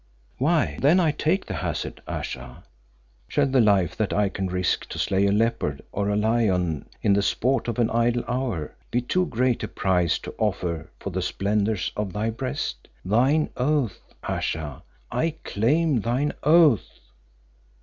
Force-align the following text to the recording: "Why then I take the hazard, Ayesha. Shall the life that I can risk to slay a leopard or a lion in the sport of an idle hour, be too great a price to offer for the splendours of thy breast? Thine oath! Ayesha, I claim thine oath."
"Why 0.39 0.77
then 0.81 0.99
I 0.99 1.11
take 1.11 1.45
the 1.45 1.53
hazard, 1.53 2.01
Ayesha. 2.07 2.63
Shall 3.27 3.45
the 3.45 3.61
life 3.61 3.95
that 3.97 4.11
I 4.11 4.29
can 4.29 4.47
risk 4.47 4.87
to 4.89 4.97
slay 4.97 5.27
a 5.27 5.31
leopard 5.31 5.83
or 5.91 6.09
a 6.09 6.15
lion 6.15 6.89
in 7.03 7.13
the 7.13 7.21
sport 7.21 7.67
of 7.67 7.77
an 7.77 7.91
idle 7.91 8.23
hour, 8.27 8.73
be 8.89 8.99
too 8.99 9.27
great 9.27 9.61
a 9.61 9.67
price 9.67 10.17
to 10.25 10.33
offer 10.39 10.89
for 10.99 11.11
the 11.11 11.21
splendours 11.21 11.91
of 11.95 12.13
thy 12.13 12.31
breast? 12.31 12.87
Thine 13.05 13.49
oath! 13.55 13.99
Ayesha, 14.23 14.81
I 15.11 15.35
claim 15.45 16.01
thine 16.01 16.33
oath." 16.41 16.89